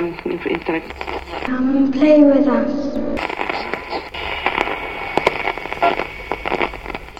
[0.00, 0.14] um,
[0.46, 0.90] intellect.
[1.44, 2.72] Come and play with us.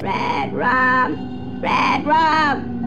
[0.02, 1.60] Red rum!
[1.62, 2.80] Red rum!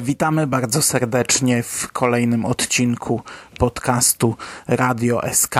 [0.00, 3.22] Witamy bardzo serdecznie w kolejnym odcinku
[3.58, 4.36] podcastu
[4.68, 5.54] Radio SK.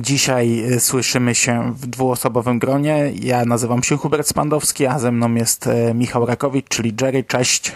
[0.00, 3.12] Dzisiaj e, słyszymy się w dwuosobowym gronie.
[3.22, 7.24] Ja nazywam się Hubert Spandowski, a ze mną jest e, Michał Rakowicz, czyli Jerry.
[7.24, 7.72] Cześć.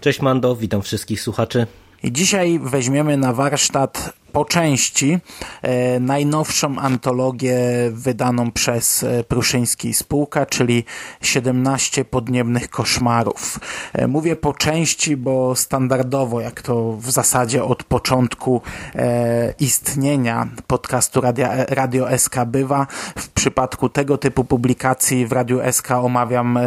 [0.00, 1.66] Cześć Mando, witam wszystkich słuchaczy.
[2.10, 5.18] Dzisiaj weźmiemy na warsztat po części
[5.62, 7.58] e, najnowszą antologię
[7.90, 10.84] wydaną przez e, Pruszyński Spółka, czyli
[11.22, 13.60] 17 podniebnych koszmarów.
[13.92, 18.62] E, mówię po części, bo standardowo, jak to w zasadzie od początku
[18.94, 22.86] e, istnienia podcastu Radio, Radio SK bywa,
[23.18, 26.62] w przypadku tego typu publikacji w Radio SK omawiam e,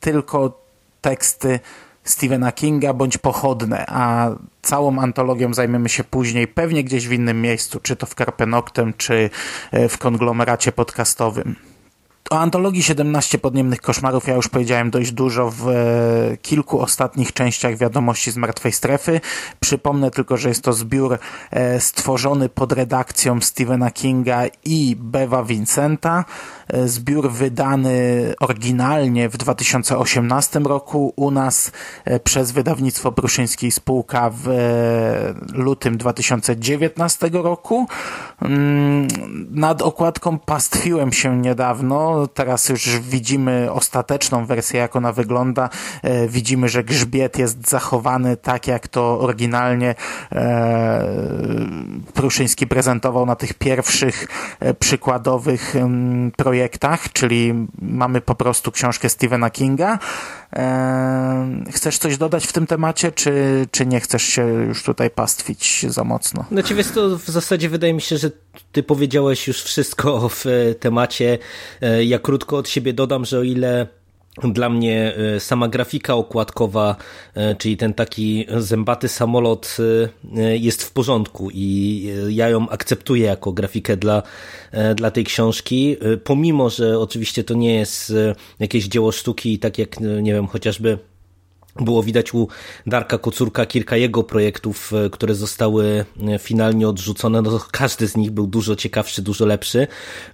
[0.00, 0.62] tylko
[1.00, 1.60] teksty
[2.08, 4.30] Stephena Kinga bądź pochodne, a
[4.62, 9.30] całą antologią zajmiemy się później pewnie gdzieś w innym miejscu, czy to w Karpenoktem, czy
[9.70, 11.56] e, w konglomeracie podcastowym.
[12.30, 17.76] O antologii 17 podniebnych koszmarów ja już powiedziałem dość dużo w e, kilku ostatnich częściach
[17.76, 19.20] wiadomości z martwej strefy.
[19.60, 21.18] Przypomnę tylko, że jest to zbiór
[21.50, 26.24] e, stworzony pod redakcją Stephena Kinga i Bewa Vincenta.
[26.68, 31.72] E, zbiór wydany oryginalnie w 2018 roku u nas
[32.24, 34.48] przez wydawnictwo Pruszyńskiej Spółka w
[35.52, 37.86] lutym 2019 roku.
[38.42, 39.08] Mm,
[39.50, 45.70] nad okładką pastwiłem się niedawno teraz już widzimy ostateczną wersję, jak ona wygląda.
[46.02, 49.94] E, widzimy, że grzbiet jest zachowany tak, jak to oryginalnie
[50.32, 51.04] e,
[52.14, 54.28] Pruszyński prezentował na tych pierwszych
[54.60, 55.74] e, przykładowych
[56.36, 59.98] projektach, czyli mamy po prostu książkę Stephena Kinga.
[61.72, 66.04] Chcesz coś dodać w tym temacie, czy, czy nie chcesz się już tutaj pastwić za
[66.04, 66.44] mocno?
[66.52, 68.30] Znaczy wiesz to w zasadzie wydaje mi się, że
[68.72, 70.44] ty powiedziałeś już wszystko w
[70.80, 71.38] temacie.
[72.04, 73.86] Ja krótko od siebie dodam, że o ile
[74.44, 76.96] dla mnie e, sama grafika okładkowa,
[77.34, 79.76] e, czyli ten taki zębaty samolot
[80.36, 84.22] e, jest w porządku i ja ją akceptuję jako grafikę dla,
[84.94, 88.12] dla tej książki, pomimo, że oczywiście to nie jest
[88.58, 90.98] jakieś dzieło sztuki, tak jak, nie wiem, chociażby
[91.80, 92.48] było widać u
[92.86, 97.42] Darka Kocurka kilka jego projektów, e, które zostały e, finalnie odrzucone.
[97.42, 99.86] No, każdy z nich był dużo ciekawszy, dużo lepszy,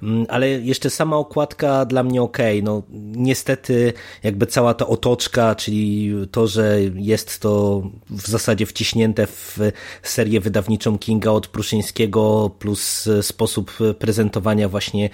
[0.02, 2.38] mm, ale jeszcze sama okładka dla mnie ok.
[2.62, 2.82] No,
[3.16, 9.58] niestety, jakby cała ta otoczka, czyli to, że jest to w zasadzie wciśnięte w
[10.02, 15.10] serię wydawniczą Kinga od Pruszyńskiego, plus e, sposób prezentowania właśnie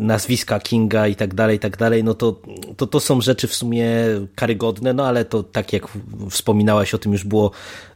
[0.00, 2.40] nazwiska Kinga i tak dalej, i tak dalej, no to,
[2.76, 3.86] to, to są rzeczy w sumie
[4.34, 5.82] karygodne, no ale ale to tak jak
[6.30, 7.50] wspominałaś o tym już było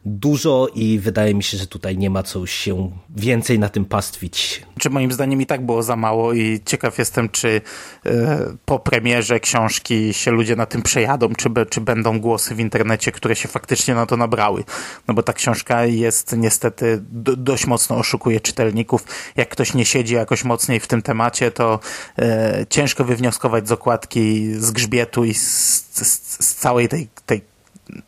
[0.05, 4.65] dużo i wydaje mi się, że tutaj nie ma co się więcej na tym pastwić.
[4.79, 7.61] Czy moim zdaniem i tak było za mało i ciekaw jestem, czy
[8.05, 13.11] e, po premierze książki się ludzie na tym przejadą, czy, czy będą głosy w internecie,
[13.11, 14.63] które się faktycznie na to nabrały.
[15.07, 19.05] No bo ta książka jest niestety do, dość mocno oszukuje czytelników.
[19.35, 21.79] Jak ktoś nie siedzi jakoś mocniej w tym temacie, to
[22.19, 27.41] e, ciężko wywnioskować z okładki, z grzbietu i z, z, z całej tej, tej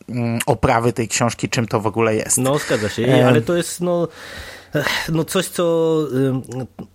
[0.09, 2.37] mm, oprawy tej książki, czym to w ogóle jest.
[2.37, 4.07] No, zgadza się, ale to jest no
[5.11, 5.97] no coś, co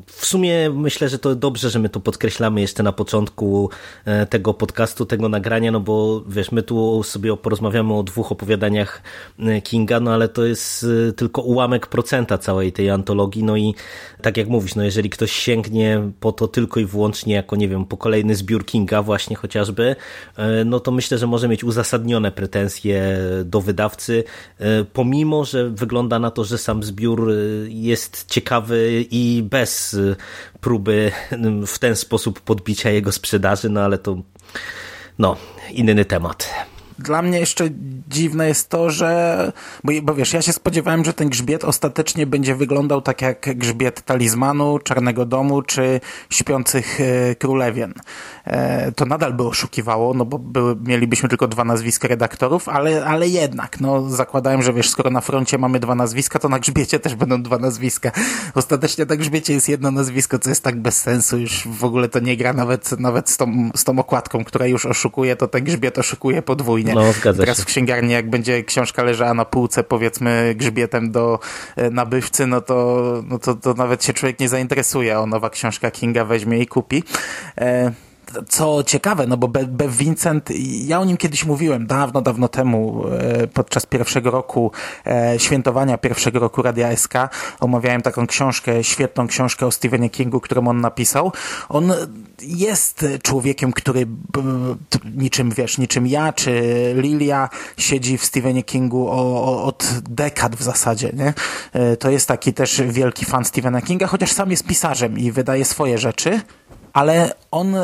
[0.06, 3.70] w sumie myślę, że to dobrze, że my tu podkreślamy jeszcze na początku
[4.04, 9.02] e, tego podcastu, tego nagrania, no bo wiesz, my tu sobie porozmawiamy o dwóch opowiadaniach
[9.38, 13.74] e, Kinga, no ale to jest e, tylko ułamek procenta całej tej antologii, no i
[14.22, 17.84] tak jak mówisz, no jeżeli ktoś sięgnie po to tylko i wyłącznie jako, nie wiem,
[17.84, 19.96] po kolejny zbiór Kinga właśnie chociażby,
[20.64, 24.24] no to myślę, że może mieć uzasadnione pretensje do wydawcy,
[24.92, 27.32] pomimo, że wygląda na to, że sam zbiór
[27.68, 29.96] jest ciekawy i bez
[30.60, 31.12] próby
[31.66, 34.22] w ten sposób podbicia jego sprzedaży, no ale to
[35.18, 35.36] no,
[35.70, 36.66] inny temat.
[36.98, 37.68] Dla mnie jeszcze
[38.08, 39.52] dziwne jest to, że,
[39.84, 44.02] bo, bo wiesz, ja się spodziewałem, że ten grzbiet ostatecznie będzie wyglądał tak jak grzbiet
[44.02, 46.00] talizmanu, Czarnego Domu czy
[46.30, 47.94] Śpiących e, Królewien.
[48.44, 53.28] E, to nadal by oszukiwało, no bo były, mielibyśmy tylko dwa nazwiska redaktorów, ale, ale
[53.28, 57.14] jednak, no zakładałem, że wiesz, skoro na froncie mamy dwa nazwiska, to na grzbiecie też
[57.14, 58.10] będą dwa nazwiska.
[58.54, 62.20] Ostatecznie na grzbiecie jest jedno nazwisko, co jest tak bez sensu, już w ogóle to
[62.20, 65.98] nie gra nawet, nawet z tą, z tą okładką, która już oszukuje, to ten grzbiet
[65.98, 67.06] oszukuje podwójnie tradycyjnie.
[67.06, 67.62] No, zgadza Teraz się.
[67.62, 71.38] w księgarni, jak będzie książka leżała na półce, powiedzmy, grzbietem do
[71.76, 75.90] e, nabywcy, no to, no to, to nawet się człowiek nie zainteresuje, o nowa książka
[75.90, 77.02] Kinga weźmie i kupi.
[77.58, 77.92] E,
[78.48, 80.50] co ciekawe, no bo Bev Vincent,
[80.84, 84.72] ja o nim kiedyś mówiłem, dawno, dawno temu, e, podczas pierwszego roku
[85.06, 87.14] e, świętowania pierwszego roku Radia SK,
[87.60, 91.32] omawiałem taką książkę, świetną książkę o Stephenie Kingu, którą on napisał.
[91.68, 91.92] On
[92.42, 94.06] jest człowiekiem, który
[95.16, 96.62] niczym, wiesz, niczym ja, czy
[96.96, 99.08] Lilia siedzi w Stephenie Kingu
[99.66, 101.34] od dekad w zasadzie, nie?
[101.72, 105.64] E, to jest taki też wielki fan Stephena Kinga, chociaż sam jest pisarzem i wydaje
[105.64, 106.40] swoje rzeczy
[106.96, 107.80] ale on, e,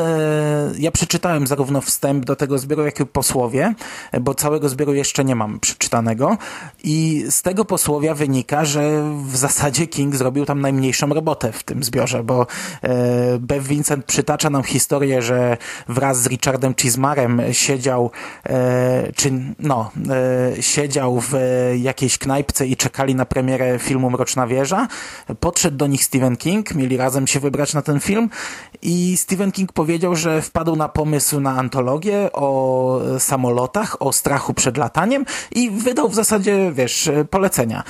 [0.79, 3.73] ja przeczytałem zarówno wstęp do tego zbioru, jak i posłowie,
[4.21, 6.37] bo całego zbioru jeszcze nie mam przeczytanego
[6.83, 11.83] i z tego posłowia wynika, że w zasadzie King zrobił tam najmniejszą robotę w tym
[11.83, 12.47] zbiorze, bo
[12.81, 15.57] e, Bev Vincent przytacza nam historię, że
[15.87, 18.11] wraz z Richardem Chismarem siedział,
[18.45, 19.91] e, czy no,
[20.59, 21.33] siedział w
[21.77, 24.87] jakiejś knajpce i czekali na premierę filmu Mroczna Wieża.
[25.39, 28.29] Podszedł do nich Stephen King, mieli razem się wybrać na ten film
[28.81, 34.53] i i Stephen King powiedział, że wpadł na pomysł na antologię o samolotach, o strachu
[34.53, 37.83] przed lataniem i wydał w zasadzie, wiesz, polecenia.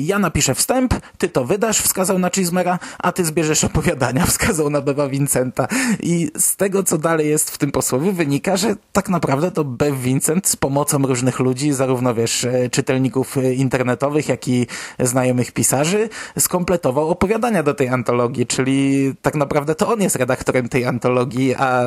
[0.00, 4.80] Ja napiszę wstęp, ty to wydasz, wskazał na Chismera, a ty zbierzesz opowiadania, wskazał na
[4.80, 5.68] Beba Vincenta.
[6.00, 9.96] I z tego, co dalej jest w tym posłowie, wynika, że tak naprawdę to Bev
[9.96, 14.66] Vincent z pomocą różnych ludzi, zarówno, wiesz, czytelników internetowych, jak i
[15.00, 16.08] znajomych pisarzy,
[16.38, 21.54] skompletował opowiadania do tej antologii, czyli tak naprawdę to on jest redaktorem autorem tej antologii,
[21.54, 21.84] a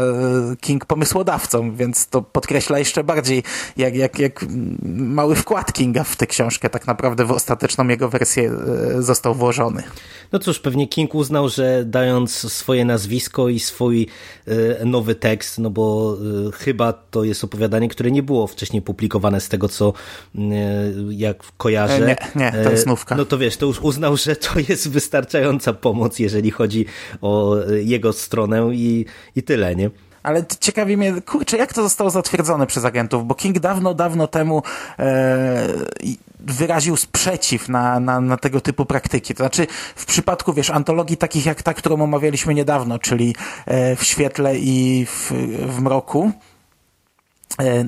[0.62, 3.44] King pomysłodawcą, więc to podkreśla jeszcze bardziej,
[3.78, 4.46] jak, jak, jak
[4.84, 8.52] mały wkład Kinga w tę książkę tak naprawdę w ostateczną jego wersję
[8.98, 9.84] e, został włożony.
[10.32, 14.08] No cóż, pewnie King uznał, że dając swoje nazwisko i swój
[14.48, 16.18] e, nowy tekst, no bo
[16.48, 19.94] e, chyba to jest opowiadanie, które nie było wcześniej publikowane z tego, co
[21.10, 22.00] jak kojarzę.
[22.00, 23.16] Nie, nie, to jest nówka.
[23.16, 26.86] No to wiesz, to już uznał, że to jest wystarczająca pomoc, jeżeli chodzi
[27.22, 29.90] o jego stronę i, i tyle, nie?
[30.24, 34.64] Ale ciekawi mnie, kurczę, jak to zostało zatwierdzone przez agentów, bo King dawno, dawno temu
[35.00, 35.68] e,
[36.40, 39.34] wyraził sprzeciw na, na, na tego typu praktyki.
[39.34, 43.36] To znaczy, w przypadku, wiesz, antologii takich jak ta, którą omawialiśmy niedawno, czyli
[43.66, 45.32] e, w świetle i w,
[45.68, 46.32] w mroku,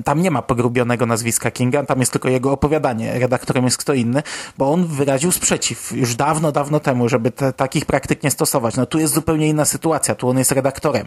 [0.04, 3.18] tam nie ma pogrubionego nazwiska Kinga, tam jest tylko jego opowiadanie.
[3.18, 4.22] Redaktorem jest kto inny,
[4.58, 8.76] bo on wyraził sprzeciw już dawno, dawno temu, żeby te, takich praktyk nie stosować.
[8.76, 11.06] No tu jest zupełnie inna sytuacja, tu on jest redaktorem.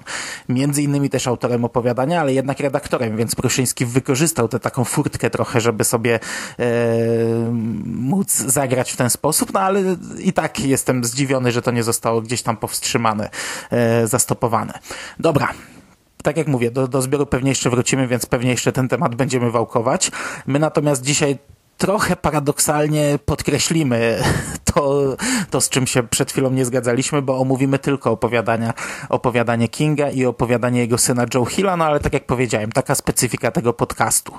[0.50, 5.62] Między innymi też autorem opowiadania, ale jednak redaktorem, więc Pruszyński wykorzystał tę taką furtkę trochę,
[5.62, 6.20] żeby sobie
[6.60, 6.66] e,
[7.86, 9.82] móc zagrać w ten sposób, no ale
[10.20, 13.30] i tak jestem zdziwiony, że to nie zostało gdzieś tam powstrzymane,
[13.72, 14.80] e, zastopowane.
[15.20, 15.54] Dobra,
[16.26, 19.52] tak jak mówię, do, do zbioru pewnie jeszcze wrócimy, więc pewnie jeszcze ten temat będziemy
[19.52, 20.12] wałkować.
[20.48, 21.38] My natomiast dzisiaj
[21.78, 24.24] trochę paradoksalnie podkreślimy
[24.76, 25.18] to,
[25.50, 28.74] to, z czym się przed chwilą nie zgadzaliśmy, bo omówimy tylko opowiadania,
[29.10, 33.52] opowiadanie Kinga i opowiadanie jego syna Joe Hilla, no ale tak jak powiedziałem, taka specyfika
[33.52, 34.34] tego podcastu.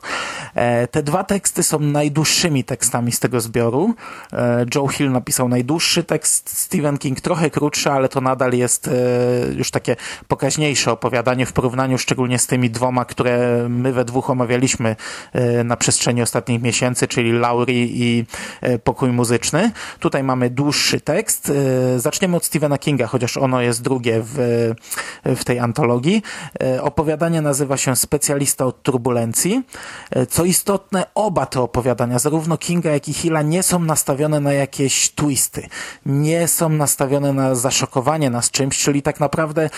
[0.55, 3.94] E, te dwa teksty są najdłuższymi tekstami z tego zbioru.
[4.33, 8.93] E, Joe Hill napisał najdłuższy tekst, Stephen King trochę krótszy, ale to nadal jest e,
[9.55, 9.97] już takie
[10.29, 14.97] pokaźniejsze opowiadanie w porównaniu szczególnie z tymi dwoma, które my we dwóch omawialiśmy
[15.65, 18.25] na przestrzeni ostatnich miesięcy, czyli Laurie i
[18.85, 19.71] Pokój Muzyczny.
[20.00, 21.52] Tutaj mamy dłuższy tekst.
[21.96, 24.37] E, zaczniemy od Stephena Kinga, chociaż ono jest drugie w,
[25.25, 26.23] w tej antologii.
[26.62, 29.62] E, opowiadanie nazywa się Specjalista od turbulencji.
[30.28, 35.11] Co istotne, oba te opowiadania, zarówno Kinga, jak i Hilla, nie są nastawione na jakieś
[35.14, 35.68] twisty.
[36.06, 39.71] Nie są nastawione na zaszokowanie nas czymś, czyli tak naprawdę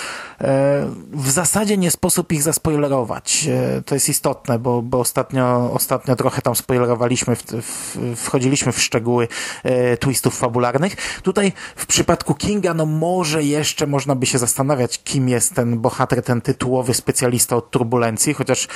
[1.13, 3.49] w zasadzie nie sposób ich zaspoilerować.
[3.87, 9.29] To jest istotne, bo, bo ostatnio, ostatnio trochę tam spoilerowaliśmy w, w, wchodziliśmy w szczegóły
[9.65, 11.21] e, twistów fabularnych.
[11.23, 16.23] Tutaj w przypadku Kinga, no może jeszcze można by się zastanawiać, kim jest ten bohater,
[16.23, 18.69] ten tytułowy specjalista od turbulencji, chociaż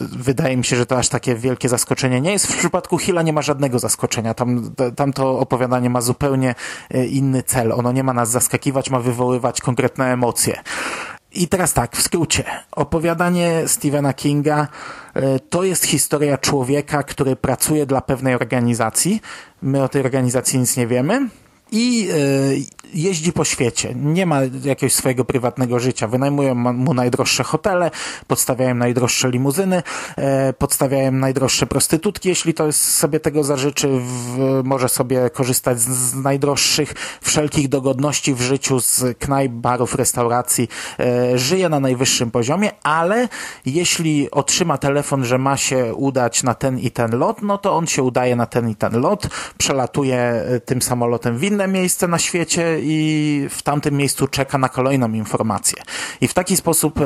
[0.00, 2.46] wydaje mi się, że to aż takie wielkie zaskoczenie nie jest.
[2.46, 4.34] W przypadku Hilla nie ma żadnego zaskoczenia.
[4.34, 6.54] Tam, tam to opowiadanie ma zupełnie
[6.90, 7.72] e, inny cel.
[7.72, 10.62] Ono nie ma nas zaskakiwać, ma wywoływać konkretne emocje.
[11.34, 12.44] I teraz tak, w skrócie.
[12.72, 14.68] Opowiadanie Stephena Kinga
[15.14, 19.20] e, to jest historia człowieka, który pracuje dla pewnej organizacji.
[19.62, 21.28] My o tej organizacji nic nie wiemy.
[21.72, 22.08] I
[22.94, 23.94] jeździ po świecie.
[23.94, 26.08] Nie ma jakiegoś swojego prywatnego życia.
[26.08, 27.90] Wynajmują mu najdroższe hotele,
[28.26, 29.82] podstawiają najdroższe limuzyny,
[30.16, 35.88] e, podstawiają najdroższe prostytutki, jeśli to jest sobie tego zażyczy, w, może sobie korzystać z,
[35.88, 40.68] z najdroższych wszelkich dogodności w życiu, z knajp, barów, restauracji.
[41.00, 43.28] E, żyje na najwyższym poziomie, ale
[43.66, 47.86] jeśli otrzyma telefon, że ma się udać na ten i ten lot, no to on
[47.86, 52.18] się udaje na ten i ten lot, przelatuje e, tym samolotem w inne miejsce na
[52.18, 55.82] świecie i w tamtym miejscu czeka na kolejną informację.
[56.20, 57.04] I w taki sposób e,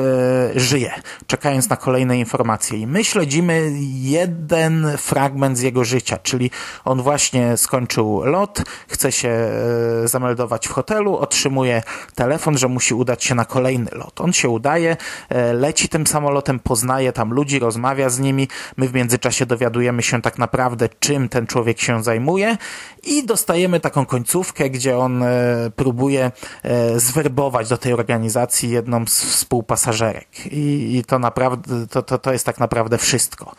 [0.59, 0.91] żyje,
[1.27, 2.77] czekając na kolejne informacje.
[2.77, 6.51] I my śledzimy jeden fragment z jego życia, czyli
[6.85, 11.83] on właśnie skończył lot, chce się e, zameldować w hotelu, otrzymuje
[12.15, 14.21] telefon, że musi udać się na kolejny lot.
[14.21, 14.97] On się udaje,
[15.29, 18.47] e, leci tym samolotem, poznaje tam ludzi, rozmawia z nimi.
[18.77, 22.57] My w międzyczasie dowiadujemy się tak naprawdę, czym ten człowiek się zajmuje
[23.03, 26.31] i dostajemy taką końcówkę, gdzie on e, próbuje
[26.63, 30.27] e, zwerbować do tej organizacji jedną z współpasażerek.
[30.51, 33.55] I, i to naprawdę, to, to, to jest tak naprawdę wszystko.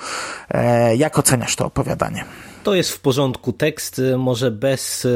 [0.50, 2.24] E, jak oceniasz to opowiadanie?
[2.62, 5.06] To jest w porządku tekst, może bez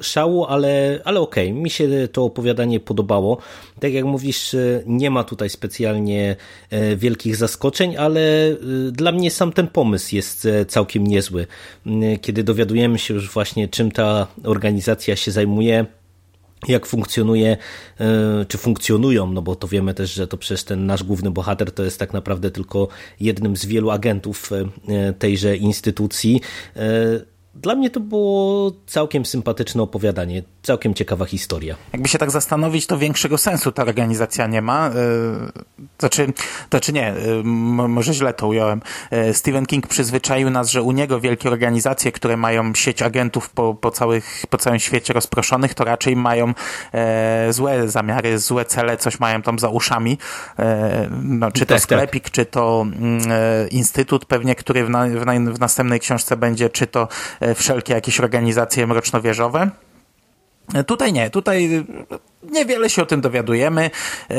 [0.00, 1.62] szału, ale, ale okej, okay.
[1.62, 3.38] mi się to opowiadanie podobało.
[3.80, 6.36] Tak jak mówisz, nie ma tutaj specjalnie
[6.70, 8.56] e, wielkich zaskoczeń, ale e,
[8.92, 11.46] dla mnie sam ten pomysł jest e, całkiem niezły.
[12.20, 15.86] Kiedy dowiadujemy się już właśnie, czym ta organizacja się zajmuje,
[16.68, 17.56] jak funkcjonuje,
[18.48, 21.84] czy funkcjonują, no bo to wiemy też, że to przecież ten nasz główny bohater to
[21.84, 22.88] jest tak naprawdę tylko
[23.20, 24.50] jednym z wielu agentów
[25.18, 26.40] tejże instytucji.
[27.54, 31.76] Dla mnie to było całkiem sympatyczne opowiadanie, całkiem ciekawa historia.
[31.92, 34.90] Jakby się tak zastanowić, to większego sensu ta organizacja nie ma.
[35.98, 36.32] Znaczy,
[36.68, 37.14] to czy nie, e,
[37.88, 38.82] może źle to ująłem.
[39.10, 43.74] E, Stephen King przyzwyczaił nas, że u niego wielkie organizacje, które mają sieć agentów po,
[43.74, 46.54] po, całych, po całym świecie rozproszonych, to raczej mają
[47.50, 50.18] złe zamiary, złe cele, coś mają tam za uszami.
[51.22, 51.80] No, czy to tak, tak.
[51.80, 52.32] sklepik, tak.
[52.32, 53.20] czy to mm,
[53.70, 57.08] instytut pewnie, który w, na, w, na, w następnej książce będzie, czy to
[57.54, 59.70] wszelkie jakieś organizacje mroczno-wieżowe.
[60.86, 61.84] Tutaj nie, tutaj
[62.42, 63.90] niewiele się o tym dowiadujemy.
[64.30, 64.38] E,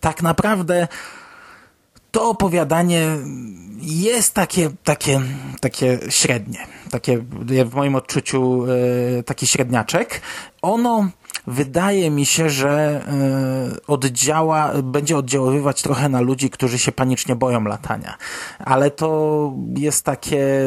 [0.00, 0.88] tak naprawdę
[2.10, 3.16] to opowiadanie
[3.80, 5.20] jest takie, takie,
[5.60, 6.58] takie średnie,
[6.90, 7.18] takie
[7.64, 8.66] w moim odczuciu
[9.18, 10.20] e, taki średniaczek.
[10.62, 11.10] Ono
[11.46, 17.64] wydaje mi się, że e, oddziała, będzie oddziaływać trochę na ludzi, którzy się panicznie boją
[17.64, 18.16] latania.
[18.58, 20.62] Ale to jest takie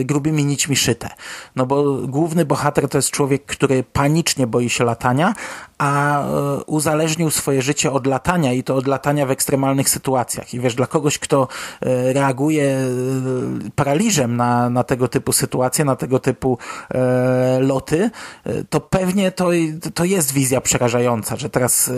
[0.00, 1.08] e, grubymi nićmi szyte.
[1.56, 5.34] No bo główny bohater to jest człowiek, który panicznie boi się latania,
[5.78, 10.54] a e, uzależnił swoje życie od latania i to od latania w ekstremalnych sytuacjach.
[10.54, 11.48] I wiesz, dla kogoś, kto
[12.14, 12.78] reaguje
[13.74, 16.58] paraliżem na, na tego typu sytuacje, na tego typu
[17.60, 18.10] loty,
[18.70, 19.50] to pewnie to,
[19.94, 21.90] to jest wizja przerażająca, że teraz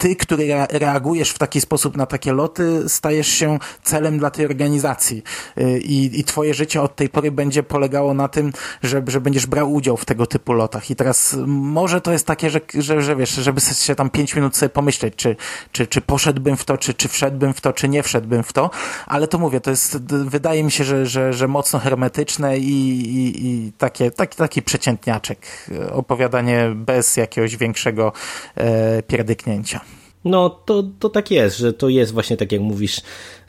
[0.00, 5.22] ty, który reagujesz w taki sposób na takie loty, stajesz się celem dla tej organizacji
[5.58, 8.52] y, i, i twoje życie od tej pory będzie polegało na tym,
[8.82, 10.90] że, że będziesz brał udział w tego typu lotach.
[10.90, 14.56] I teraz może to jest takie, że, że, że wiesz, żeby się tam pięć minut
[14.56, 15.36] sobie pomyśleć, czy,
[15.72, 18.70] czy, czy poszedłbym w to, czy, czy wszedłbym w to, czy nie wszedłbym w to,
[19.06, 23.46] ale to mówię, to jest, wydaje mi się, że, że, że mocno hermetyczne i, i,
[23.46, 25.46] i takie, taki, taki przeciętniaczek.
[25.92, 28.12] Opowiadanie bez jakiegoś większego
[28.56, 29.80] e, pierdyknięcia.
[30.24, 33.00] No, to, to tak jest, że to jest właśnie tak jak mówisz,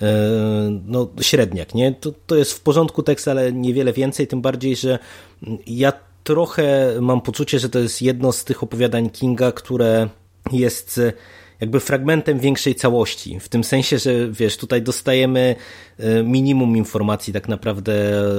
[0.01, 0.13] e,
[0.85, 1.91] no średniak, nie?
[1.91, 4.99] To, to jest w porządku tekst, ale niewiele więcej, tym bardziej, że
[5.67, 10.09] ja trochę mam poczucie, że to jest jedno z tych opowiadań Kinga, które
[10.51, 11.01] jest
[11.61, 13.39] jakby fragmentem większej całości.
[13.39, 15.55] W tym sensie, że wiesz, tutaj dostajemy
[15.99, 17.93] e, minimum informacji tak naprawdę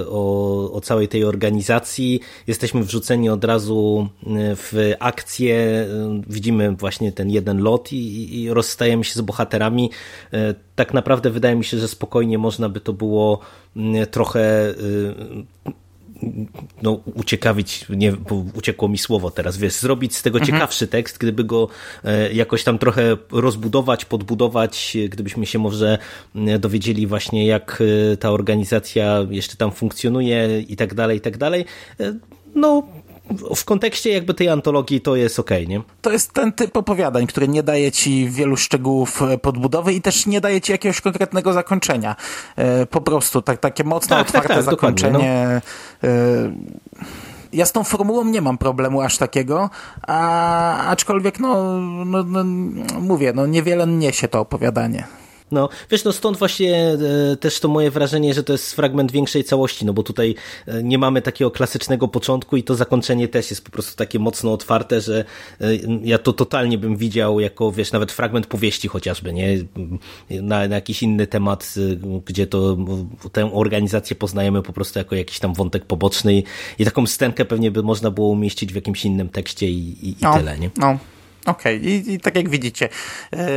[0.09, 2.21] o, o całej tej organizacji.
[2.47, 5.57] Jesteśmy wrzuceni od razu e, w akcję.
[5.57, 5.87] E,
[6.29, 9.91] widzimy właśnie ten jeden lot i, i rozstajemy się z bohaterami.
[10.77, 13.41] Tak naprawdę wydaje mi się, że spokojnie można by to było
[14.11, 14.75] trochę
[16.83, 20.53] no, uciekawić, nie, bo uciekło mi słowo teraz, wiesz, zrobić z tego mhm.
[20.53, 21.69] ciekawszy tekst, gdyby go
[22.05, 25.99] e, jakoś tam trochę rozbudować, podbudować, gdybyśmy się może
[26.35, 31.39] e, dowiedzieli właśnie, jak e, ta organizacja jeszcze tam funkcjonuje i tak dalej, i tak
[31.39, 31.65] dalej.
[32.55, 32.83] No,
[33.57, 35.83] w kontekście jakby tej antologii to jest okej, okay, nie?
[36.01, 40.27] To jest ten typ opowiadań, który nie daje ci wielu szczegółów e, podbudowy i też
[40.27, 42.17] nie daje ci jakiegoś konkretnego zakończenia.
[42.57, 45.61] E, po prostu tak, takie mocno tak, tak otwarte tak, tak, zakończenie.
[46.03, 46.09] No.
[47.53, 49.71] Ja z tą formułą nie mam problemu aż takiego,
[50.07, 52.45] a, aczkolwiek no, no, no
[53.01, 55.05] mówię, no niewiele niesie to opowiadanie.
[55.53, 56.77] No, wiesz, no stąd właśnie
[57.33, 60.35] e, też to moje wrażenie, że to jest fragment większej całości, no bo tutaj
[60.67, 64.53] e, nie mamy takiego klasycznego początku i to zakończenie też jest po prostu takie mocno
[64.53, 65.25] otwarte, że
[65.61, 65.67] e,
[66.05, 69.59] ja to totalnie bym widział jako, wiesz, nawet fragment powieści chociażby, nie?
[70.31, 71.75] Na, na jakiś inny temat,
[72.25, 72.77] gdzie to
[73.33, 76.43] tę organizację poznajemy po prostu jako jakiś tam wątek poboczny
[76.79, 80.17] i taką scenkę pewnie by można było umieścić w jakimś innym tekście i, i, i
[80.23, 80.71] no, tyle, nie?
[80.77, 80.99] No.
[81.47, 81.91] Okej, okay.
[81.91, 82.89] I, I, tak jak widzicie,
[83.33, 83.49] e,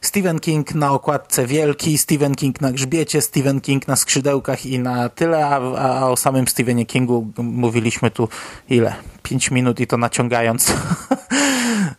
[0.00, 5.08] Stephen King na okładce wielki, Stephen King na grzbiecie, Stephen King na skrzydełkach i na
[5.08, 8.28] tyle, a, a o samym Stephenie Kingu mówiliśmy tu
[8.68, 8.94] ile?
[9.22, 10.72] Pięć minut i to naciągając.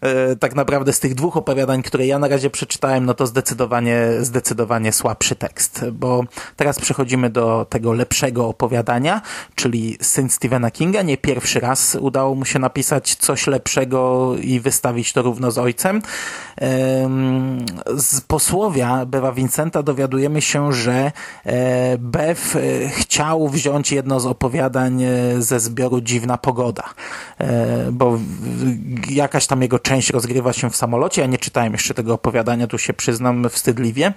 [0.01, 4.07] E, tak naprawdę z tych dwóch opowiadań, które ja na razie przeczytałem, no to zdecydowanie,
[4.19, 6.23] zdecydowanie słabszy tekst, bo
[6.55, 9.21] teraz przechodzimy do tego lepszego opowiadania,
[9.55, 11.01] czyli Syn Stephena Kinga.
[11.01, 16.01] Nie pierwszy raz udało mu się napisać coś lepszego i wystawić to równo z ojcem.
[17.97, 21.11] Z posłowia Bewa Vincenta dowiadujemy się, że
[21.45, 25.03] e, Bev e, chciał wziąć jedno z opowiadań
[25.39, 26.83] ze zbioru Dziwna Pogoda,
[27.91, 28.19] bo
[29.09, 31.21] jakaś tam jego część rozgrywa się w samolocie.
[31.21, 34.13] Ja nie czytałem jeszcze tego opowiadania, tu się przyznam wstydliwie.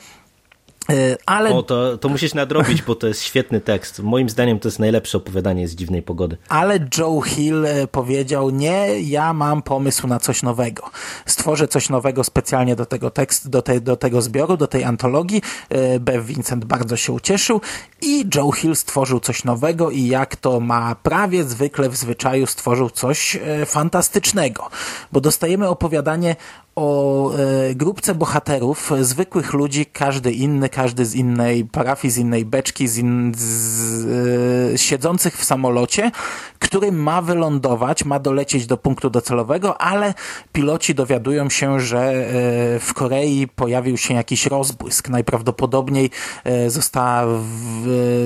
[0.91, 1.51] E, ale...
[1.51, 3.99] O, to, to musisz nadrobić, bo to jest świetny tekst.
[3.99, 6.37] Moim zdaniem to jest najlepsze opowiadanie z dziwnej pogody.
[6.49, 10.91] Ale Joe Hill e, powiedział, nie, ja mam pomysł na coś nowego.
[11.27, 15.43] Stworzę coś nowego specjalnie do tego tekstu, do, te, do tego zbioru, do tej antologii.
[15.69, 17.61] E, Bev Vincent bardzo się ucieszył
[18.01, 22.91] i Joe Hill stworzył coś nowego i jak to ma prawie zwykle w zwyczaju stworzył
[22.91, 24.69] coś fantastycznego.
[25.13, 26.37] Bo dostajemy opowiadanie
[26.77, 32.89] o e, grupce bohaterów, zwykłych ludzi, każdy inny, każdy z innej parafii, z innej beczki,
[32.89, 36.11] z, in, z e, siedzących w samolocie,
[36.59, 40.15] który ma wylądować, ma dolecieć do punktu docelowego, ale
[40.53, 45.09] piloci dowiadują się, że e, w Korei pojawił się jakiś rozbłysk.
[45.09, 46.11] Najprawdopodobniej
[46.45, 47.27] e, została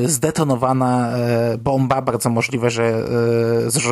[0.04, 3.04] zdetonowana e, bomba, bardzo możliwe, że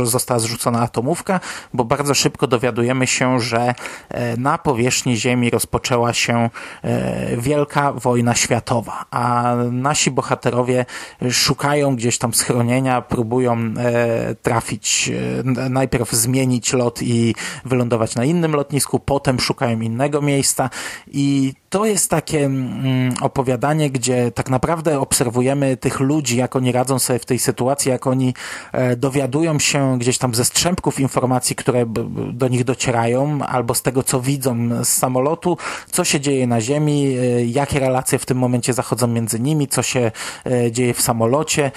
[0.03, 1.41] e, została zrzucona atomówka,
[1.75, 3.75] bo bardzo szybko dowiadujemy się, że
[4.09, 6.51] e, na powierzchni Ziemi rozpoczęła się
[6.83, 10.87] e, wielka wojna światowa, a nasi bohaterowie
[11.31, 17.35] szukają gdzieś tam schronienia, próbują e, trafić, e, najpierw zmienić lot i
[17.65, 20.71] wylądować na innym lotnisku, potem szukają innego miejsca
[21.07, 26.99] i to jest takie mm, opowiadanie, gdzie tak naprawdę obserwujemy tych ludzi, jak oni radzą
[26.99, 28.35] sobie w tej sytuacji, jak oni
[28.73, 31.85] e, dowiadują się gdzieś tam ze strzępków informacji, które
[32.33, 35.59] do nich docierają, albo z tego, co widzą z samolotu,
[35.91, 39.83] co się dzieje na ziemi, e, jakie relacje w tym momencie zachodzą między nimi, co
[39.83, 40.13] się
[40.47, 41.71] e, dzieje w samolocie,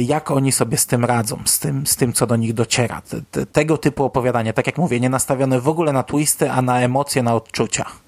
[0.00, 3.02] jak oni sobie z tym radzą, z tym, z tym co do nich dociera.
[3.52, 7.22] Tego typu opowiadanie, tak jak mówię, nie nastawione w ogóle na twisty, a na emocje,
[7.22, 8.03] na odczucia.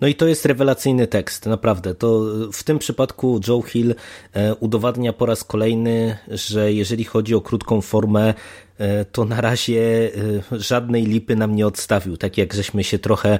[0.00, 1.94] No i to jest rewelacyjny tekst, naprawdę.
[1.94, 3.94] To w tym przypadku Joe Hill
[4.32, 8.34] e, udowadnia po raz kolejny, że jeżeli chodzi o krótką formę,
[8.78, 10.10] e, to na razie
[10.52, 12.16] e, żadnej lipy nam nie odstawił.
[12.16, 13.38] Tak jak żeśmy się trochę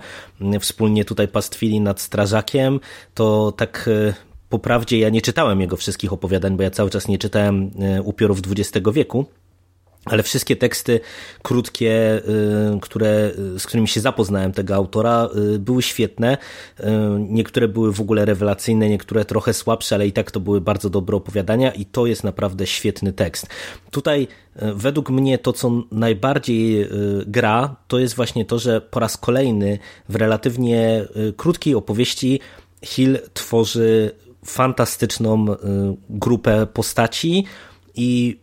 [0.61, 2.81] wspólnie tutaj pastwili nad Strażakiem,
[3.15, 3.91] to tak
[4.49, 7.71] po prawdzie ja nie czytałem jego wszystkich opowiadań, bo ja cały czas nie czytałem
[8.05, 9.27] upiorów XX wieku,
[10.05, 11.01] ale wszystkie teksty
[11.43, 12.23] krótkie,
[12.77, 16.39] y, które, z którymi się zapoznałem tego autora, y, były świetne.
[16.81, 16.85] Y,
[17.19, 21.17] niektóre były w ogóle rewelacyjne, niektóre trochę słabsze, ale i tak to były bardzo dobre
[21.17, 23.47] opowiadania i to jest naprawdę świetny tekst.
[23.91, 24.29] Tutaj
[24.75, 26.89] według mnie to, co najbardziej
[27.27, 31.05] gra, to jest właśnie to, że po raz kolejny w relatywnie
[31.37, 32.41] krótkiej opowieści
[32.85, 34.11] Hill tworzy
[34.45, 35.47] fantastyczną
[36.09, 37.45] grupę postaci
[37.95, 38.41] i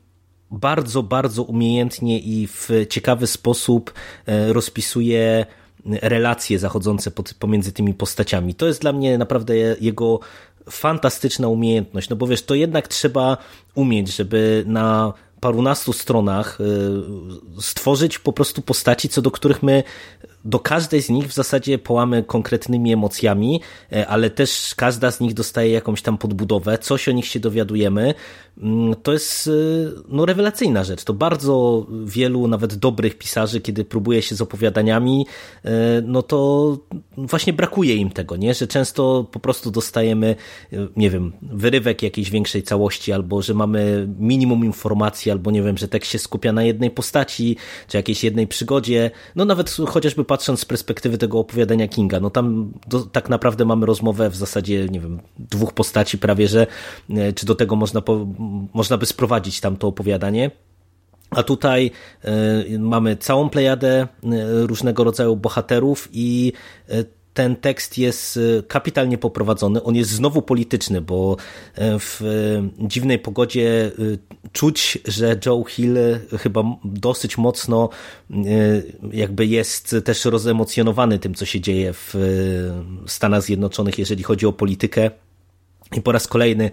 [0.52, 3.94] bardzo, bardzo umiejętnie i w ciekawy sposób
[4.26, 5.46] e, rozpisuje
[5.86, 8.56] relacje zachodzące pomiędzy tymi postaciami.
[8.56, 10.20] To jest dla mnie naprawdę jego
[10.70, 13.38] fantastyczna umiejętność, no bo wiesz, to jednak trzeba
[13.76, 19.84] umieć, żeby na parunastu stronach e, stworzyć po prostu postaci, co do których my
[20.48, 25.34] do każdej z nich w zasadzie połamy konkretnymi emocjami, e, ale też każda z nich
[25.34, 28.14] dostaje jakąś tam podbudowę, coś o nich się dowiadujemy.
[28.58, 29.52] Mm, to jest e,
[30.10, 31.04] no, rewelacyjna rzecz.
[31.04, 35.26] To bardzo wielu, nawet dobrych pisarzy, kiedy próbuje się z opowiadaniami,
[35.66, 36.78] e, no to
[37.18, 38.54] właśnie brakuje im tego, nie?
[38.54, 40.36] że często po prostu dostajemy,
[40.96, 45.88] nie wiem, wyrywek jakiejś większej całości, albo że mamy minimum informacji, albo nie wiem, że
[45.88, 47.58] tekst się skupia na jednej postaci,
[47.88, 49.12] czy jakiejś jednej przygodzie.
[49.36, 53.86] No nawet chociażby patrząc z perspektywy tego opowiadania Kinga, no tam do, tak naprawdę mamy
[53.86, 56.68] rozmowę w zasadzie, nie wiem, dwóch postaci prawie, że
[57.10, 58.28] e, czy do tego można, po,
[58.74, 60.52] można by sprowadzić tam to opowiadanie.
[61.30, 61.92] A tutaj
[62.70, 66.54] y, mamy całą plejadę y, różnego rodzaju bohaterów i
[67.38, 69.84] ten tekst jest kapitalnie poprowadzony.
[69.84, 71.38] On jest znowu polityczny, bo
[71.78, 72.22] w
[72.80, 73.92] dziwnej pogodzie
[74.52, 75.98] czuć, że Joe Hill
[76.40, 77.90] chyba dosyć mocno
[79.12, 82.14] jakby jest też rozemocjonowany tym, co się dzieje w
[83.08, 85.12] Stanach Zjednoczonych, jeżeli chodzi o politykę
[85.96, 86.72] i po raz kolejny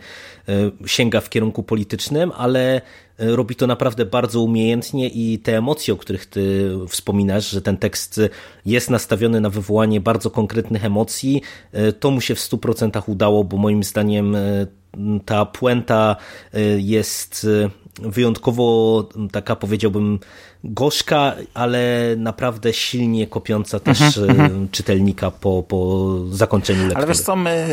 [0.48, 0.52] e,
[0.86, 2.80] sięga w kierunku politycznym, ale e,
[3.36, 8.20] robi to naprawdę bardzo umiejętnie i te emocje, o których ty wspominasz, że ten tekst
[8.66, 13.56] jest nastawiony na wywołanie bardzo konkretnych emocji, e, to mu się w 100% udało, bo
[13.56, 14.36] moim zdaniem
[15.24, 16.16] ta puenta
[16.78, 17.46] jest
[18.02, 20.18] wyjątkowo taka powiedziałbym
[20.64, 24.68] gorzka, ale naprawdę silnie kopiąca też mhm, mhm.
[24.68, 26.96] czytelnika po, po zakończeniu lektury.
[26.96, 27.66] Ale wiesz co, my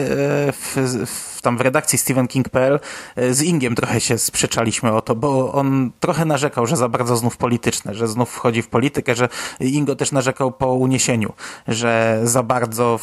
[0.52, 0.76] w,
[1.06, 2.80] w tam w redakcji StephenKing.pl
[3.16, 7.18] e, z Ingiem trochę się sprzeczaliśmy o to, bo on trochę narzekał, że za bardzo
[7.18, 11.34] znów polityczne, że znów wchodzi w politykę, że Ingo też narzekał po uniesieniu,
[11.68, 13.00] że za bardzo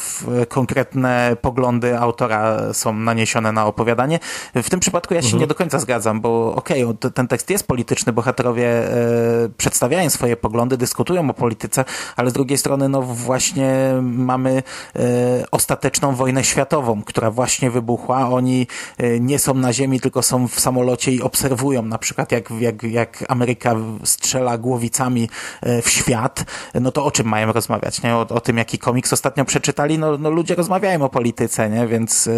[0.48, 4.18] konkretne poglądy autora są naniesione na opowiadanie.
[4.54, 5.40] W tym przypadku ja się mhm.
[5.40, 10.36] nie do końca zgadzam, bo okej, okay, ten tekst jest polityczny, bohaterowie e, przedstawiają swoje
[10.36, 11.84] poglądy, dyskutują o polityce,
[12.16, 14.62] ale z drugiej strony no właśnie mamy
[14.96, 15.02] e,
[15.50, 18.66] ostateczną wojnę światową, która właśnie wybuchła oni
[18.98, 22.82] e, nie są na ziemi, tylko są w samolocie i obserwują na przykład jak, jak,
[22.82, 25.30] jak Ameryka strzela głowicami
[25.62, 28.14] e, w świat, no to o czym mają rozmawiać, nie?
[28.14, 31.86] O, o tym, jaki komiks ostatnio przeczytali, no, no ludzie rozmawiają o polityce, nie?
[31.86, 32.28] Więc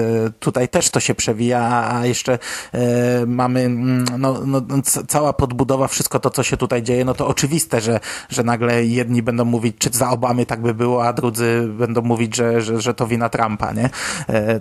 [0.40, 2.38] tutaj też to się przewija, a jeszcze
[3.26, 4.61] mamy mm, no, no,
[5.09, 9.23] cała podbudowa, wszystko to, co się tutaj dzieje, no to oczywiste, że, że nagle jedni
[9.23, 12.95] będą mówić, czy za Obamy tak by było, a drudzy będą mówić, że, że, że
[12.95, 13.90] to wina Trumpa, nie?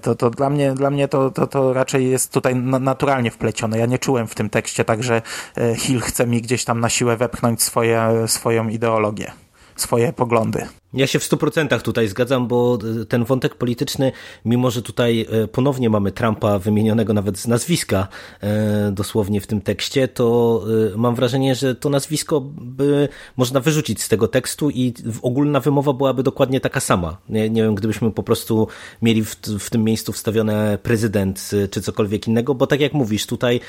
[0.02, 3.78] To, to dla mnie, dla mnie to to, to, raczej jest tutaj naturalnie wplecione.
[3.78, 5.22] Ja nie czułem w tym tekście tak, że
[5.58, 9.32] e, Hill chce mi gdzieś tam na siłę wepchnąć swoje, swoją ideologię,
[9.76, 10.79] swoje poglądy.
[10.94, 14.12] Ja się w stu procentach tutaj zgadzam, bo e, ten wątek polityczny,
[14.46, 18.08] mimo że tutaj e, ponownie mamy Trumpa wymienionego nawet z nazwiska
[18.42, 20.64] e, dosłownie w tym tekście, to
[20.96, 26.24] mam wrażenie, że to nazwisko by można wyrzucić z tego tekstu i ogólna wymowa byłaby
[26.24, 27.18] dokładnie taka sama.
[27.30, 28.68] Nie, nie wiem, gdybyśmy po prostu
[29.02, 33.60] mieli w, w tym miejscu wstawione prezydent czy cokolwiek innego, bo tak jak mówisz, tutaj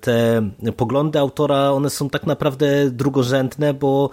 [0.00, 4.10] te poglądy autora, one są tak naprawdę drugorzędne, bo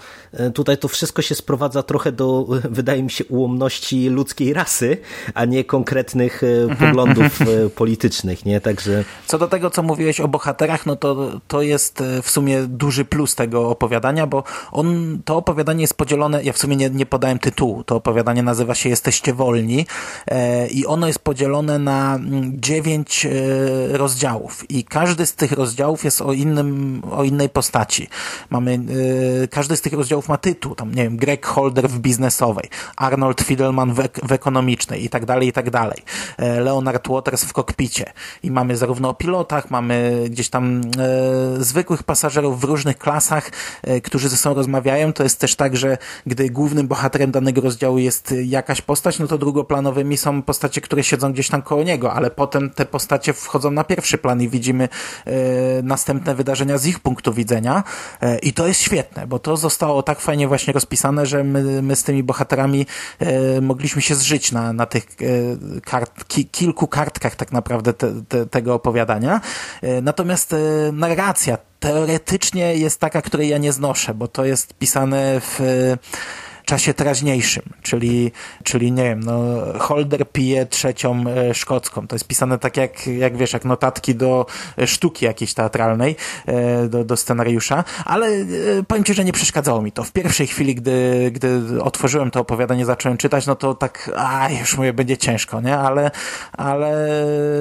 [0.53, 4.97] tutaj to wszystko się sprowadza trochę do, wydaje mi się, ułomności ludzkiej rasy,
[5.33, 7.45] a nie konkretnych e, poglądów e,
[7.81, 8.61] politycznych, nie?
[8.61, 9.03] Także...
[9.27, 13.05] Co do tego, co mówiłeś o bohaterach, no to, to jest e, w sumie duży
[13.05, 17.39] plus tego opowiadania, bo on, to opowiadanie jest podzielone, ja w sumie nie, nie podałem
[17.39, 19.85] tytułu, to opowiadanie nazywa się Jesteście wolni
[20.27, 26.03] e, i ono jest podzielone na mm, dziewięć e, rozdziałów i każdy z tych rozdziałów
[26.03, 28.07] jest o innym, o innej postaci.
[28.49, 28.79] Mamy,
[29.43, 33.41] e, każdy z tych rozdziałów ma tytuł, tam nie wiem, Greg Holder w biznesowej, Arnold
[33.41, 35.99] Fidelman w, w ekonomicznej i tak dalej, i tak dalej.
[36.37, 38.05] E, Leonard Waters w kokpicie.
[38.43, 43.51] I mamy zarówno o pilotach, mamy gdzieś tam e, zwykłych pasażerów w różnych klasach,
[43.83, 45.13] e, którzy ze sobą rozmawiają.
[45.13, 49.37] To jest też tak, że gdy głównym bohaterem danego rozdziału jest jakaś postać, no to
[49.37, 53.83] drugoplanowymi są postacie, które siedzą gdzieś tam koło niego, ale potem te postacie wchodzą na
[53.83, 54.89] pierwszy plan i widzimy
[55.25, 55.31] e,
[55.83, 57.83] następne wydarzenia z ich punktu widzenia.
[58.21, 61.96] E, I to jest świetne, bo to zostało tak fajnie właśnie rozpisane, że my, my
[61.97, 62.85] z tymi bohaterami
[63.19, 68.23] e, mogliśmy się zżyć na, na tych e, kart, ki, kilku kartkach tak naprawdę te,
[68.29, 69.41] te, tego opowiadania.
[69.81, 70.57] E, natomiast e,
[70.93, 75.59] narracja teoretycznie jest taka, której ja nie znoszę, bo to jest pisane w
[76.67, 78.31] czasie teraźniejszym, czyli,
[78.63, 82.07] czyli nie wiem, no, Holder pije trzecią e, szkocką.
[82.07, 84.45] To jest pisane tak jak, jak wiesz, jak notatki do
[84.77, 88.31] e, sztuki jakiejś teatralnej, e, do, do scenariusza, ale
[88.87, 90.03] powiem ci, że nie przeszkadzało mi to.
[90.03, 94.77] W pierwszej chwili, gdy, gdy otworzyłem to opowiadanie, zacząłem czytać, no to tak, a już
[94.77, 95.77] mówię, będzie ciężko, nie?
[95.77, 96.11] Ale,
[96.53, 97.07] ale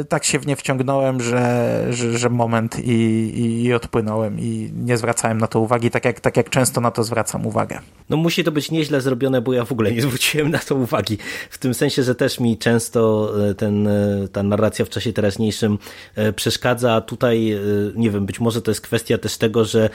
[0.08, 4.96] tak się w nie wciągnąłem, że, że, że moment i, i, i odpłynąłem i nie
[4.96, 7.78] zwracałem na to uwagi, tak jak, tak jak często na to zwracam uwagę.
[8.10, 10.74] No musi to być nieźle źle zrobione, bo ja w ogóle nie zwróciłem na to
[10.74, 11.18] uwagi.
[11.50, 15.78] W tym sensie, że też mi często e, ten, e, ta narracja w czasie teraźniejszym
[16.14, 17.56] e, przeszkadza, a tutaj,
[17.94, 19.90] nie wiem, być może to jest kwestia też tego, że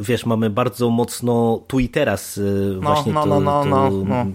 [0.00, 2.40] wiesz, mamy bardzo mocno tu i teraz
[2.74, 4.26] no, właśnie no, to, no, no, to no,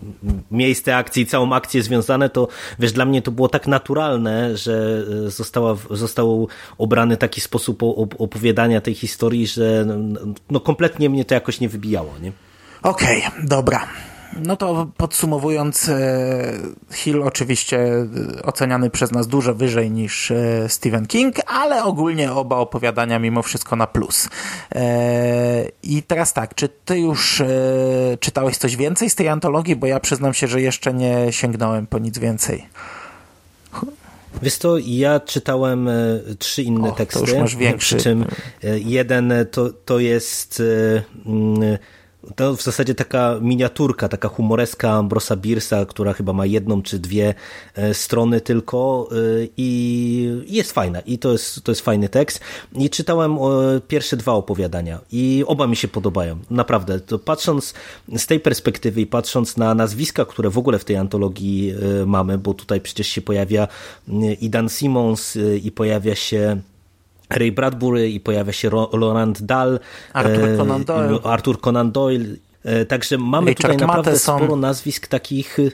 [0.52, 2.48] miejsce akcji, całą akcję związane, to
[2.80, 7.84] wiesz, dla mnie to było tak naturalne, że została, został obrany taki sposób
[8.18, 9.86] opowiadania tej historii, że
[10.50, 12.32] no, kompletnie mnie to jakoś nie wybijało, nie?
[12.84, 13.88] Okej, okay, dobra.
[14.46, 15.92] no to podsumowując,
[16.94, 17.80] Hill oczywiście
[18.44, 20.34] oceniany przez nas dużo wyżej niż
[20.68, 24.30] Stephen King, ale ogólnie oba opowiadania mimo wszystko na plus.
[25.84, 27.44] I teraz tak, czy ty już
[28.20, 29.76] czytałeś coś więcej z tej antologii?
[29.76, 32.66] Bo ja przyznam się, że jeszcze nie sięgnąłem po nic więcej.
[34.42, 35.94] Wiesz to, ja czytałem e,
[36.40, 37.20] trzy inne o, teksty.
[37.20, 37.96] To już masz większy.
[37.96, 38.26] Przy czym
[38.64, 40.64] e, jeden to, to jest
[40.96, 41.78] e, mm,
[42.36, 47.34] to w zasadzie taka miniaturka, taka humoreska Ambrosa Birsa, która chyba ma jedną czy dwie
[47.76, 49.16] e, strony tylko e,
[49.58, 51.00] i jest fajna.
[51.00, 52.40] I to jest, to jest fajny tekst.
[52.76, 53.38] I czytałem
[53.88, 56.40] pierwsze dwa opowiadania i oba mi się podobają.
[56.50, 57.00] Naprawdę.
[57.00, 57.74] To patrząc
[58.18, 62.38] z tej perspektywy i patrząc na nazwiska, które w ogóle w tej antologii e, mamy,
[62.38, 63.68] bo tutaj przecież się pojawia
[64.42, 66.62] i Dan Simmons i pojawia się
[67.30, 69.80] Ray Bradbury i pojawia się Laurent Dahl,
[70.14, 71.20] Arthur Conan Doyle.
[71.24, 72.26] Arthur Conan Doyle.
[72.64, 75.72] E, także mamy Richard tutaj naprawdę sporo nazwisk takich e,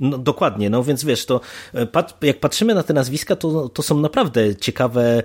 [0.00, 1.40] no, dokładnie, no więc wiesz, to
[1.74, 1.86] e,
[2.22, 5.22] jak patrzymy na te nazwiska, to, to są naprawdę ciekawe,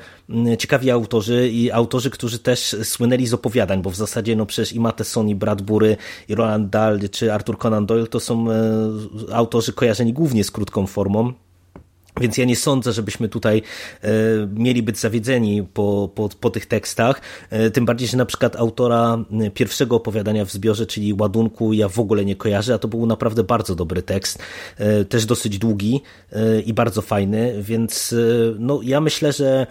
[0.59, 4.79] ciekawi autorzy i autorzy, którzy też słynęli z opowiadań, bo w zasadzie no przecież i
[4.79, 5.97] Matheson, i Bradbury,
[6.29, 8.45] i Roland Dahl, czy Arthur Conan Doyle to są
[9.33, 11.33] autorzy kojarzeni głównie z krótką formą.
[12.21, 13.61] Więc ja nie sądzę, żebyśmy tutaj
[14.03, 14.09] e,
[14.53, 17.21] mieli być zawiedzeni po, po, po tych tekstach.
[17.49, 19.17] E, tym bardziej, że na przykład autora
[19.53, 23.43] pierwszego opowiadania w zbiorze, czyli ładunku, ja w ogóle nie kojarzę, a to był naprawdę
[23.43, 24.39] bardzo dobry tekst.
[24.77, 26.01] E, też dosyć długi
[26.65, 28.15] i bardzo fajny, więc
[28.59, 29.67] no, ja myślę, że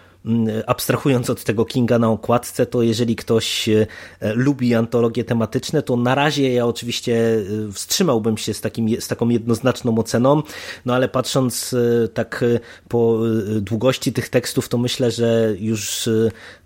[0.67, 3.87] abstrahując od tego Kinga na okładce, to jeżeli ktoś e,
[4.21, 9.29] lubi antologie tematyczne, to na razie ja oczywiście e, wstrzymałbym się z, takim, z taką
[9.29, 10.43] jednoznaczną oceną,
[10.87, 12.45] no ale patrząc e, tak
[12.89, 13.21] po
[13.61, 16.09] długości tych tekstów, to myślę, że już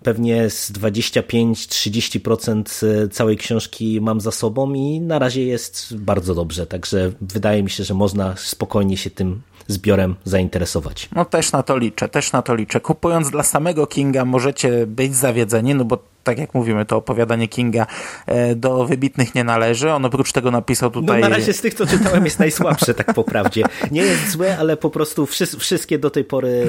[0.03, 7.11] pewnie z 25-30% całej książki mam za sobą i na razie jest bardzo dobrze, także
[7.21, 11.09] wydaje mi się, że można spokojnie się tym zbiorem zainteresować.
[11.15, 12.79] No też na to liczę, też na to liczę.
[12.79, 17.87] Kupując dla samego Kinga możecie być zawiedzeni, no bo tak jak mówimy, to opowiadanie Kinga
[18.25, 19.91] e, do wybitnych nie należy.
[19.91, 21.21] On oprócz tego napisał tutaj...
[21.21, 23.63] No na razie z tych, co czytałem, jest najsłabsze, tak po prawdzie.
[23.91, 25.27] Nie jest złe, ale po prostu
[25.59, 26.67] wszystkie do tej pory,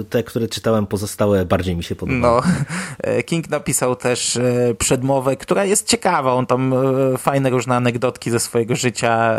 [0.00, 2.42] e, te, które czytałem, pozostałe bardziej mi się podobały.
[2.46, 2.52] No,
[2.98, 4.38] e, King napisał też
[4.78, 6.32] przedmowę, która jest ciekawa.
[6.32, 6.74] On tam
[7.18, 9.36] fajne różne anegdotki ze swojego życia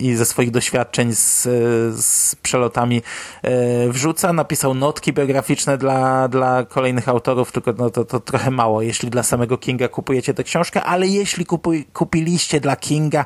[0.00, 1.42] i ze swoich doświadczeń z,
[2.04, 3.02] z przelotami
[3.88, 4.32] wrzuca.
[4.32, 9.10] Napisał notki biograficzne dla, dla kolejnych autorów, tylko no, to, to trochę trochę mało, jeśli
[9.10, 13.24] dla samego Kinga kupujecie tę książkę, ale jeśli kupuj, kupiliście dla Kinga,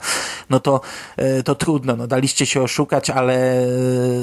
[0.51, 0.81] no to,
[1.17, 3.67] e, to trudno, no daliście się oszukać, ale e,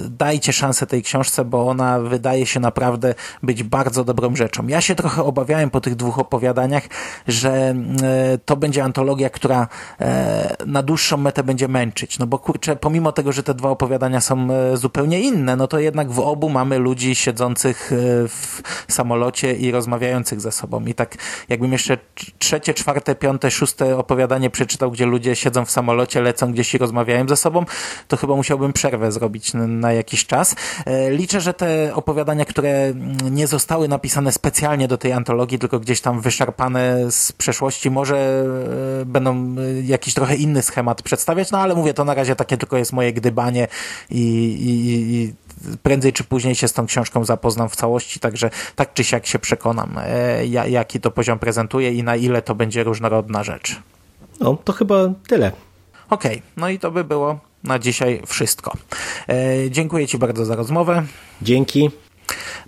[0.09, 4.67] dajcie szansę tej książce, bo ona wydaje się naprawdę być bardzo dobrą rzeczą.
[4.67, 6.83] Ja się trochę obawiałem po tych dwóch opowiadaniach,
[7.27, 9.67] że e, to będzie antologia, która
[10.65, 14.47] na dłuższą metę będzie męczyć, no bo kurczę, pomimo tego, że te dwa opowiadania są
[14.73, 17.91] zupełnie inne, no to jednak w obu mamy ludzi siedzących
[18.27, 21.15] w samolocie i rozmawiających ze sobą i tak
[21.49, 21.97] jakbym jeszcze
[22.39, 27.27] trzecie, czwarte, piąte, szóste opowiadanie przeczytał, gdzie ludzie siedzą w samolocie, lecą gdzieś i rozmawiają
[27.27, 27.65] ze sobą,
[28.07, 30.55] to chyba musiałbym przerwę zrobić na jakiś czas.
[30.85, 32.93] E, liczę, że te opowiadania, które
[33.31, 38.17] nie zostały napisane specjalnie do tej antologii, tylko gdzieś tam wyszarpane z przeszłości, może
[39.01, 42.77] e, będą jakiś trochę inny schemat przedstawiać, no ale mówię, to na razie takie tylko
[42.77, 43.67] jest moje gdybanie
[44.09, 45.33] i, i, i
[45.83, 49.39] prędzej czy później się z tą książką zapoznam w całości, także tak czy siak się
[49.39, 53.75] przekonam, e, jaki to poziom prezentuje i na ile to będzie różnorodna rzecz.
[54.39, 54.95] No, to chyba
[55.27, 55.51] tyle.
[56.09, 58.73] Okej, okay, no i to by było na dzisiaj wszystko.
[59.29, 61.03] E, dziękuję Ci bardzo za rozmowę.
[61.41, 61.89] Dzięki.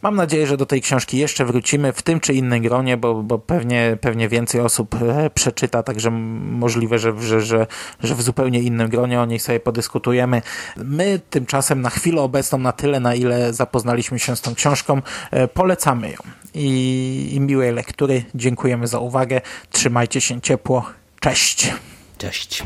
[0.01, 3.39] Mam nadzieję, że do tej książki jeszcze wrócimy w tym czy innym gronie, bo, bo
[3.39, 7.67] pewnie, pewnie więcej osób e, przeczyta, także możliwe, że, że, że,
[8.03, 10.41] że w zupełnie innym gronie o niej sobie podyskutujemy.
[10.77, 15.47] My tymczasem na chwilę obecną, na tyle, na ile zapoznaliśmy się z tą książką, e,
[15.47, 16.17] polecamy ją.
[16.53, 18.23] I, i miłej lektury.
[18.35, 19.41] Dziękujemy za uwagę.
[19.71, 20.85] Trzymajcie się ciepło.
[21.19, 21.73] Cześć.
[22.17, 22.63] Cześć.